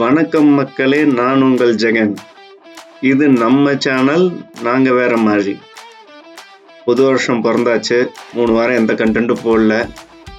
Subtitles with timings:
[0.00, 2.12] வணக்கம் மக்களே நான் உங்கள் ஜெகன்.
[3.10, 4.24] இது நம்ம சேனல்
[4.66, 5.54] நாங்கள் வேற மாதிரி.
[6.84, 7.98] புது வருஷம் பிறந்தாச்சு.
[8.34, 9.72] மூணு வாரம் எந்த கண்டென்ட்டும் போடல.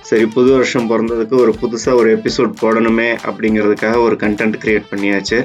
[0.09, 5.39] சரி புது வருஷம் பிறந்ததுக்கு ஒரு புதுசாக ஒரு எபிசோட் போடணுமே அப்படிங்கிறதுக்காக ஒரு கண்டென்ட் கிரியேட் பண்ணியாச்சு.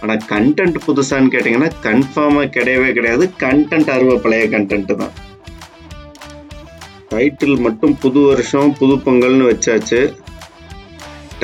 [0.00, 3.26] ஆனால் கண்டென்ட் புதுசான்னு கேட்டிங்கன்னா கன்ஃபார்மாக கிடையவே கிடையாது.
[3.44, 5.14] கண்டென்ட் அருவ பழைய கண்டென்ட்டு தான்.
[7.12, 10.02] டைட்டில் மட்டும் புது வருஷம் புது பொங்கல்னு வச்சாச்சு.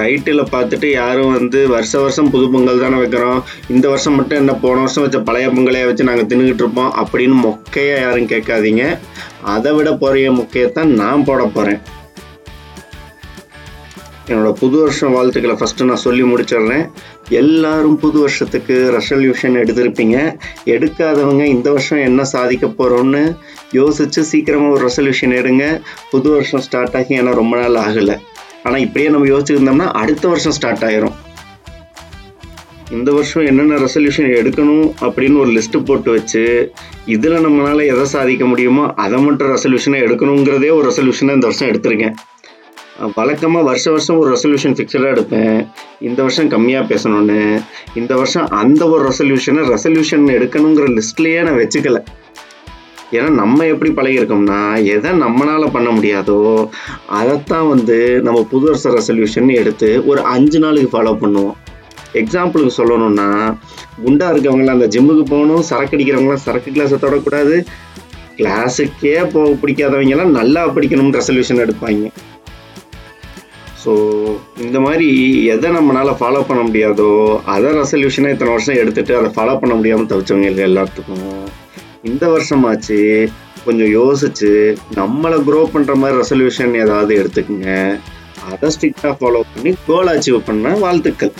[0.01, 3.41] டைட்டிலை பார்த்துட்டு யாரும் வந்து வருஷ வருஷம் புது பொங்கல் தானே வைக்கிறோம்.
[3.75, 8.03] இந்த வருஷம் மட்டும் என்ன போன வருஷம் வச்ச பழைய பொங்கலே வச்சு நாங்கள் தின்னுக்கிட்டு இருப்போம் அப்படின்னு மொக்கையாக
[8.07, 8.85] யாரும் கேட்காதீங்க.
[9.57, 11.81] அதை விட போகிற முக்கியத்தான் நான் போட போகிறேன்
[14.31, 16.83] என்னோட புது வருஷம் வாழ்த்துக்களை ஃபஸ்ட்டு நான் சொல்லி முடிச்சிடுறேன்.
[17.41, 20.17] எல்லாரும் புது வருஷத்துக்கு ரெசல்யூஷன் எடுத்திருப்பீங்க.
[20.75, 23.23] எடுக்காதவங்க இந்த வருஷம் என்ன சாதிக்க போகிறோன்னு
[23.79, 25.65] யோசித்து சீக்கிரமாக ஒரு ரெசல்யூஷன் எடுங்க.
[26.11, 28.17] புது வருஷம் ஸ்டார்ட் ஆகி ஏன்னா ரொம்ப நாள் ஆகலை.
[28.67, 31.17] ஆனால் இப்படியே நம்ம யோசிச்சிருந்தோம்னா அடுத்த வருஷம் ஸ்டார்ட் ஆயிரும்.
[32.97, 36.43] இந்த வருஷம் என்னென்ன ரெசல்யூஷன் எடுக்கணும் அப்படின்னு ஒரு லிஸ்ட்டு போட்டு வச்சு
[37.15, 42.17] இதில் நம்மளால் எதை சாதிக்க முடியுமோ அதை மட்டும் ரெசல்யூஷனை எடுக்கணுங்கிறதே ஒரு ரெசல்யூஷனை இந்த வருஷம் எடுத்திருக்கேன்.
[43.17, 45.59] வழக்கமாக வருஷ வருஷம் ஒரு ரெசல்யூஷன் ஃபிக்ஸடாக எடுப்பேன்.
[46.09, 47.37] இந்த வருஷம் கம்மியாக பேசணும்னு.
[48.01, 52.01] இந்த வருஷம் அந்த ஒரு ரெசல்யூஷனை ரெசல்யூஷன் எடுக்கணுங்கிற லிஸ்ட்லேயே நான் வச்சுக்கலை.
[53.17, 54.59] ஏன்னா நம்ம எப்படி பழகிருக்கோம்னா
[54.95, 56.41] எதை நம்மளால் பண்ண முடியாதோ
[57.19, 61.57] அதைத்தான் வந்து நம்ம புது வருஷ ரெசல்யூஷன் எடுத்து ஒரு அஞ்சு நாளுக்கு ஃபாலோ பண்ணுவோம்.
[62.21, 63.29] எக்ஸாம்பிளுக்கு சொல்லணும்னா
[64.05, 67.57] குண்டாக இருக்கவங்களாம் அந்த ஜிம்முக்கு போகணும் சரக்கு அடிக்கிறவங்களாம் சரக்கு கிளாஸை தொடக்கூடாது.
[68.41, 72.11] கிளாஸுக்கே போக பிடிக்காதவங்கலாம் நல்லா படிக்கணும்னு ரெசல்யூஷன் எடுப்பாங்க.
[73.83, 73.93] ஸோ
[74.65, 75.09] இந்த மாதிரி
[75.55, 77.11] எதை நம்மளால் ஃபாலோ பண்ண முடியாதோ
[77.55, 81.27] அதை ரெசல்யூஷனை இத்தனை வருஷம் எடுத்துகிட்டு அதை ஃபாலோ பண்ண முடியாமல் தவிச்சவங்க எல்லாத்துக்கும்
[82.09, 82.99] இந்த வருஷமாச்சு
[83.67, 84.51] கொஞ்சம் யோசிச்சு
[84.99, 87.71] நம்மளை க்ரோ பண்ற மாதிரி ரெசல்யூஷன் ஏதாவது எடுத்துக்கோங்க.
[88.51, 91.33] அதை ஸ்ட்ரிக்டா ஃபாலோ பண்ணி கோல் அச்சீவ் பண்ண வாழ்த்துக்கள்.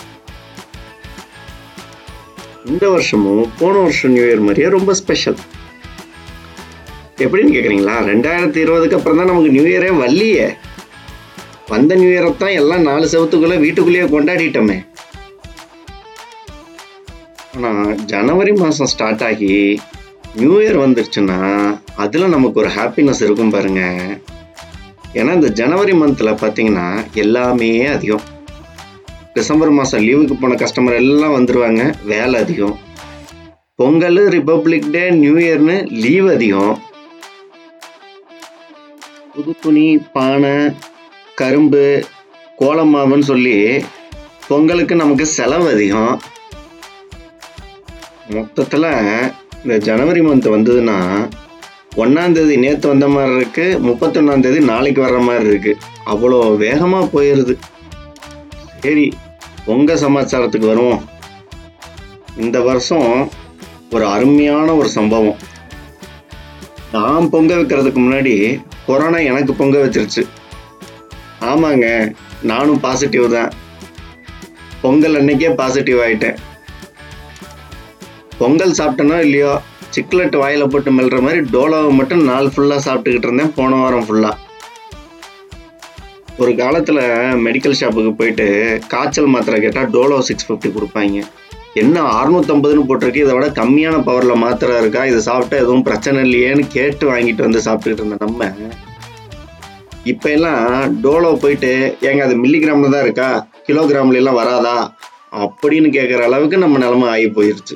[2.71, 5.39] இந்த வருஷமும் போன வருஷம் நியூ இயர் மாதிரியே ரொம்ப ஸ்பெஷல்
[7.25, 10.47] எப்படின்னு கேட்குறீங்களா ரெண்டாயிரத்தி இருபதுக்கு அப்புறம் தான் நமக்கு நியூ இயரே வரலையே.
[11.71, 14.77] வந்த நியூ இயரை தான் எல்லாம் நாலு செவத்துக்குள்ளே வீட்டுக்குள்ளேயே கொண்டாடிட்டோமே.
[17.55, 19.53] ஆனால் ஜனவரி மாதம் ஸ்டார்ட் ஆகி
[20.35, 21.37] நியூ இயர் வந்துருச்சுன்னா
[21.95, 23.81] அதில் நமக்கு ஒரு ஹாப்பினஸ் இருக்கும் பாருங்க.
[25.13, 28.21] ஏன்னா இந்த ஜனவரி மந்தில் பார்த்தீங்கன்னா எல்லாமே அதிகம்.
[29.33, 32.79] டிசம்பர் மாதம் லீவுக்கு போன கஸ்டமர் எல்லாம் வந்துடுவாங்க வேலை அதிகம்.
[33.75, 36.81] பொங்கல் ரிப்பப்ளிக் டே நியூ இயர்னு லீவ் அதிகம்.
[39.35, 40.73] புது துணி பானை
[41.35, 42.03] கரும்பு
[42.59, 43.83] கோலமாவுன்னு சொல்லி
[44.47, 46.21] பொங்கலுக்கு நமக்கு செலவு அதிகம்.
[48.29, 48.91] மொத்தத்தில்
[49.63, 50.97] இந்த ஜனவரி மந்த் வந்ததுன்னா
[52.01, 55.79] ஒன்றாந்தேதி நேற்று வந்த மாதிரி இருக்குது முப்பத்தொன்னாந்தேதி நாளைக்கு வர்ற மாதிரி இருக்குது
[56.11, 57.55] அவ்வளோ வேகமாக போயிடுது
[58.83, 59.05] சரி
[59.73, 61.01] உங்கள் சமாச்சாரத்துக்கு வருவோம்.
[62.43, 63.09] இந்த வருஷம்
[63.95, 65.39] ஒரு அருமையான ஒரு சம்பவம்.
[66.91, 68.35] நான் பொங்க வைக்கிறதுக்கு முன்னாடி
[68.85, 70.23] கொரோனா எனக்கு பொங்க வச்சிருச்சு.
[71.49, 71.87] ஆமாங்க
[72.51, 73.51] நானும் பாசிட்டிவ் தான்.
[74.81, 76.39] பொங்கல் அன்னைக்கே பாசிட்டிவ் ஆயிட்டேன்.
[78.39, 79.53] பொங்கல் சாப்பிட்டனோ இல்லையோ
[79.95, 84.35] சிக்லெட் வாயில் போட்டு மெல்ற மாதிரி டோலோவை மட்டும் நாள் ஃபுல்லாக சாப்பிட்டுக்கிட்டு இருந்தேன் போன வாரம் ஃபுல்லாக
[86.43, 87.01] ஒரு காலத்தில்
[87.45, 88.45] மெடிக்கல் ஷாப்புக்கு போயிட்டு
[88.93, 91.23] காய்ச்சல் மாத்திரை கேட்டால் டோலோ சிக்ஸ் ஃபிஃப்டி கொடுப்பாங்க.
[91.81, 97.05] என்ன அறுநூத்தம்பதுன்னு போட்டிருக்கு இதை விட கம்மியான பவரில் மாத்திரை இருக்கா இதை சாப்பிட்டா எதுவும் பிரச்சனை இல்லையேன்னு கேட்டு
[97.11, 98.47] வாங்கிட்டு வந்து சாப்பிட்டுக்கிட்டு இருந்த நம்ம
[100.13, 100.63] இப்போ எல்லாம்
[101.03, 101.71] டோலோ போயிட்டு
[102.09, 103.29] ஏங்க அது மில்லிகிராமில் தான் இருக்கா
[103.67, 104.77] கிலோகிராம்லாம் வராதா
[105.45, 107.75] அப்படின்னு கேட்குற அளவுக்கு நம்ம நிலமை ஆகி போயிருச்சு.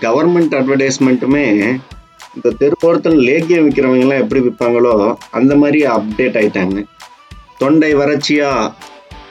[0.00, 1.44] கவர்மெண்ட் அட்வர்டைஸ்மெண்ட்டுமே
[2.34, 6.84] இந்த தெருவோரத்தில் லேக்கியம் விற்கிறவங்கலாம் எப்படி விற்பாங்களோ அந்த மாதிரி அப்டேட் ஆயிட்டாங்க.
[7.58, 8.50] தொண்டை வறட்சியா?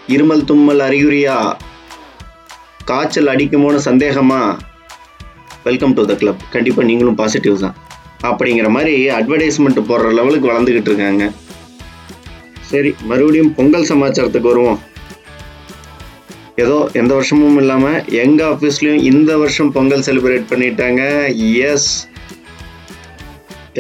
[0.08, 1.36] இருமல் தும்மல் அறிகுறியா?
[2.86, 4.42] காய்ச்சல் அடிக்குமோன்னு சந்தேகமா?
[5.64, 7.76] வெல்கம் டு த கிளப் கண்டிப்பாக நீங்களும் பாசிட்டிவ் தான்.
[8.24, 11.32] அப்படிங்கிற மாதிரி அட்வர்டைஸ்மெண்ட் போடுற லெவலுக்கு வளர்ந்துக்கிட்டு இருக்காங்க.
[12.60, 14.80] சரி மறுபடியும் பொங்கல் சமாச்சாரத்துக்கு வருவோம்.
[16.64, 21.02] ஏதோ எந்த வருஷமும் இல்லாமல் எங்கள் ஆஃபீஸ்லேயும் இந்த வருஷம் பொங்கல் செலிப்ரேட் பண்ணிட்டாங்க.
[21.72, 21.90] எஸ்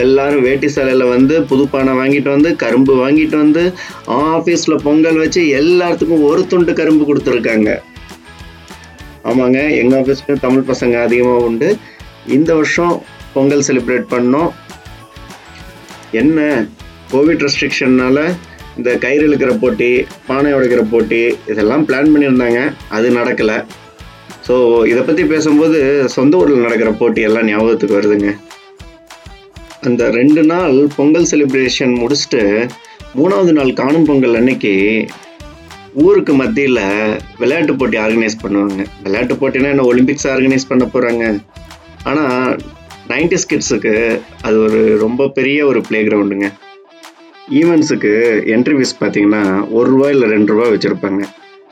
[0.03, 3.63] எல்லாரும் வேட்டி சாலையில் வந்து புது பானை வாங்கிட்டு வந்து கரும்பு வாங்கிட்டு வந்து
[4.07, 7.71] ஆஃபீஸில் பொங்கல் வச்சு எல்லாத்துக்கும் ஒரு துண்டு கரும்பு கொடுத்துருக்காங்க.
[9.29, 11.69] ஆமாங்க எங்கள் ஆஃபீஸ்லேயும் தமிழ் பசங்க அதிகமாக உண்டு.
[12.37, 12.93] இந்த வருஷம்
[13.33, 14.51] பொங்கல் செலிப்ரேட் பண்ணோம்.
[16.11, 16.39] என்ன?
[17.11, 18.23] கோவிட் ரெஸ்ட்ரிக்ஷன்னால்
[18.77, 19.89] இந்த கயிறு இழுக்கிற போட்டி
[20.27, 21.21] பானை உடைக்கிற போட்டி
[21.51, 22.59] இதெல்லாம் பிளான் பண்ணியிருந்தாங்க.
[22.97, 23.57] அது நடக்கலை.
[24.47, 24.55] ஸோ
[24.91, 25.77] இதை பற்றி பேசும்போது
[26.15, 28.29] சொந்த ஊரில் நடக்கிற போட்டி எல்லாம் ஞாபகத்துக்கு வருதுங்க.
[29.87, 32.43] அந்த ரெண்டு நாள் பொங்கல் செலிப்ரேஷன் முடிச்சுட்டு
[33.17, 34.73] மூணாவது நாள் காணும் பொங்கல் அன்னைக்கு
[36.05, 36.81] ஊருக்கு மத்தியில்
[37.41, 38.81] விளையாட்டு போட்டி ஆர்கனைஸ் பண்ணுவாங்க.
[39.03, 41.23] விளையாட்டு போட்டினா என்ன ஒலிம்பிக்ஸ் ஆர்கனைஸ் பண்ண போகிறாங்க
[42.09, 42.57] ஆனால்
[43.11, 43.93] நைன்டி கிட்ஸுக்கு
[44.47, 46.47] அது ஒரு ரொம்ப பெரிய ஒரு ப்ளே கிரவுண்டுங்க
[47.47, 48.11] ஈவெண்ட்ஸுக்கு
[48.45, 51.21] என்ட்ரி ஃபீஸ் பார்த்தீங்கன்னா ஒரு ரூபா இல்லை ரெண்டு ரூபா வச்சுருப்பாங்க.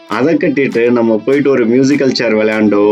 [0.10, 2.84] அதை கட்டிட்டு நம்ம போயிட்டு ஒரு மியூசிக்கல் சேர் விளையாண்டோ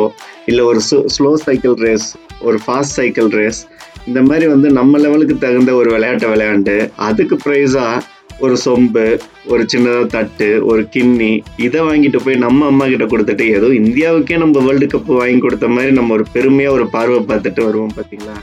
[0.45, 2.07] இல்லை ஒரு ஸ்லோ சைக்கிள் ரேஸ்
[2.41, 3.59] ஒரு ஃபாஸ்ட் சைக்கிள் ரேஸ்
[4.07, 8.03] இந்த மாதிரி வந்து நம்ம லெவலுக்கு தகுந்த ஒரு விளையாட்டை விளையாண்டு அதுக்கு ப்ரைஸாக
[8.39, 9.06] ஒரு சொம்பு
[9.45, 14.59] ஒரு சின்னதாக தட்டு ஒரு கிண்ணி இதை வாங்கிட்டு போய் நம்ம அம்மா கிட்ட கொடுத்துட்டு ஏதோ இந்தியாவுக்கே நம்ம
[14.59, 18.35] வேர்ல்டு கப் வாங்கி கொடுத்த மாதிரி நம்ம ஒரு பெருமையாக ஒரு பார்வை பார்த்துட்டு வருவோம் பார்த்தீங்களா?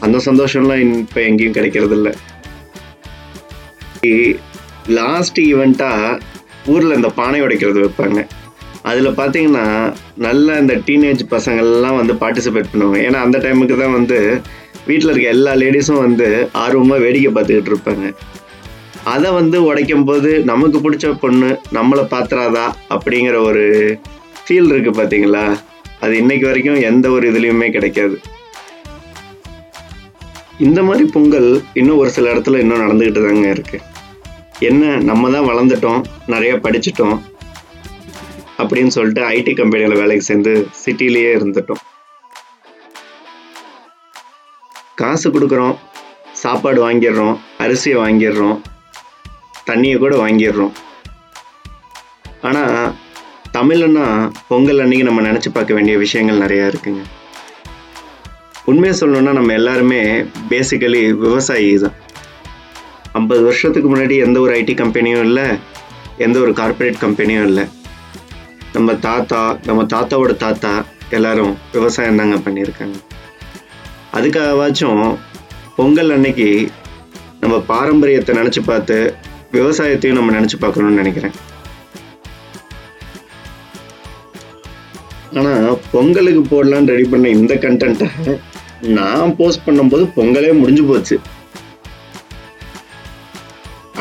[0.00, 2.12] அந்த சந்தோஷம்லாம் இப்போ எங்கேயும் கிடைக்கிறது இல்லை
[4.98, 6.20] லாஸ்ட் ஈவெண்ட்டாக
[6.72, 8.20] ஊரில் இந்த பானை உடைக்கிறது வைப்பாங்க.
[8.90, 9.64] அதில் பார்த்தீங்கன்னா
[10.26, 12.98] நல்ல இந்த டீனேஜ் பசங்கள்லாம் வந்து பார்ட்டிசிபேட் பண்ணுவாங்க.
[13.06, 14.18] ஏன்னா அந்த டைமுக்கு தான் வந்து
[14.88, 16.28] வீட்டில் இருக்க எல்லா லேடிஸும் வந்து
[16.64, 18.06] ஆர்வமாக வேடிக்கை பார்த்துக்கிட்டு இருப்பாங்க.
[19.14, 23.66] அதை வந்து உடைக்கும் போது நமக்கு பிடிச்ச பொண்ணு நம்மளை பார்த்துறாதா அப்படிங்கிற ஒரு
[24.44, 25.44] ஃபீல் இருக்குது பார்த்தீங்களா
[26.00, 28.16] அது இன்னைக்கு வரைக்கும் எந்த ஒரு இதுலேயுமே கிடைக்காது.
[30.66, 31.50] இந்த மாதிரி பொங்கல்
[31.80, 33.78] இன்னும் ஒரு சில இடத்துல இன்னும் நடந்துக்கிட்டு தாங்க இருக்கு.
[34.68, 36.00] என்ன நம்ம தான் வளர்ந்துட்டோம்
[36.32, 37.18] நிறைய படிச்சிட்டோம்
[38.60, 40.52] அப்படின்னு சொல்லிட்டு ஐடி கம்பெனியில் வேலைக்கு சேர்ந்து
[40.84, 41.82] சிட்டிலேயே இருந்துட்டோம்.
[45.00, 45.76] காசு கொடுக்குறோம்
[46.42, 48.56] சாப்பாடு வாங்கிடுறோம் அரிசியை வாங்கிடுறோம்
[49.70, 50.74] தண்ணியை கூட வாங்கிடுறோம்.
[52.48, 52.74] ஆனால்
[53.56, 54.06] தமிழ்னா
[54.48, 57.02] பொங்கல் அன்னைக்கு நம்ம நினச்சி பார்க்க வேண்டிய விஷயங்கள் நிறையா இருக்குங்க.
[58.70, 60.00] உண்மையை சொல்லணும்னா நம்ம எல்லாருமே
[60.50, 61.96] பேசிக்கலி விவசாயி தான்.
[63.18, 65.46] ஐம்பது வருஷத்துக்கு முன்னாடி எந்த ஒரு ஐடி கம்பெனியும் இல்லை
[66.26, 67.64] எந்த ஒரு கார்ப்பரேட் கம்பெனியும் இல்லை.
[68.74, 70.72] நம்ம தாத்தா நம்ம தாத்தாவோட தாத்தா
[71.16, 72.98] எல்லாரும் விவசாயம் தாங்க பண்ணியிருக்காங்க.
[74.18, 75.02] அதுக்காகவாச்சும்
[75.76, 76.48] பொங்கல் அன்னைக்கு
[77.42, 78.98] நம்ம பாரம்பரியத்தை நினச்சி பார்த்து
[79.56, 81.36] விவசாயத்தையும் நம்ம நினச்சி பார்க்கணும்னு நினைக்கிறேன்.
[85.38, 88.08] ஆனால் பொங்கலுக்கு போடலான்னு ரெடி பண்ண இந்த கண்டென்ட்டை
[88.96, 91.16] நான் போஸ்ட் பண்ணும்போது பொங்கலே முடிஞ்சு போச்சு.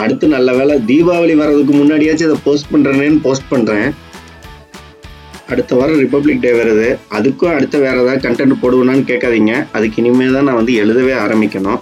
[0.04, 3.90] அடுத்து நல்ல வேலை தீபாவளி வர்றதுக்கு முன்னாடியாச்சும் இதை போஸ்ட் பண்ணுறேன்னு போஸ்ட் பண்ணுறேன்
[5.52, 6.88] அடுத்த வாரம் ரிப்பப்ளிக் டே வருது.
[7.18, 9.54] அதுக்கும் அடுத்த வேறு ஏதாவது கண்டென்ட் போடுவேனான்னு கேட்காதீங்க.
[9.78, 11.80] அதுக்கு இனிமேல் தான் நான் வந்து எழுதவே ஆரம்பிக்கணும்.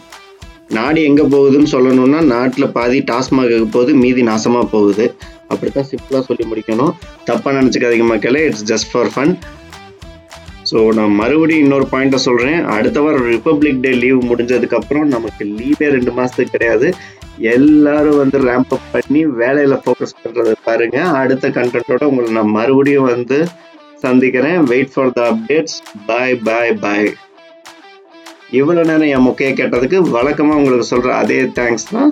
[0.78, 5.06] நாடு எங்கே போகுதுன்னு சொல்லணும்னா நாட்டில் பாதி டாஸ்மாக போகுது மீதி நாசமாக போகுது.
[5.52, 6.94] அப்படி தான் சிம்பிளாக சொல்லி முடிக்கணும்.
[7.30, 9.34] தப்பாக நினச்சிக்காதீங்க மக்களே it's just for fun
[10.76, 16.12] so நான் மறுபடியும் இன்னொரு பாயிண்ட்டை சொல்கிறேன் அடுத்த வாரம் ரிப்பப்ளிக் டே லீவ் முடிஞ்சதுக்கப்புறம் நமக்கு லீவே ரெண்டு
[16.18, 16.88] மாதத்துக்கு கிடையாது.
[17.54, 23.38] எல்லாரும் வந்து ரேம்ப் அப் பண்ணி வேலையில் ஃபோக்கஸ் பண்ணுறதை பாருங்கள் அடுத்த கண்டென்ட்டோட உங்களை நான் மறுபடியும் வந்து
[24.04, 24.60] சந்திக்கிறேன்.
[24.72, 25.78] Wait for the updates
[26.10, 27.10] bye bye bye
[28.60, 32.12] இவ்வளோ நேரம் என் முக்கிய கேட்டதுக்கு வழக்கமாக உங்களுக்கு சொல்கிற அதே தேங்க்ஸ் தான்.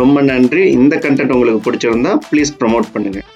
[0.00, 0.64] ரொம்ப நன்றி.
[0.78, 3.28] இந்த கண்டென்ட் உங்களுக்கு பிடிச்சிருந்தா ப்ளீஸ் ப்ரமோட் பண்ணுங்கள்